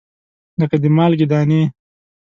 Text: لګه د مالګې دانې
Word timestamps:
لګه 0.59 0.77
د 0.83 0.85
مالګې 0.97 1.25
دانې 1.31 1.61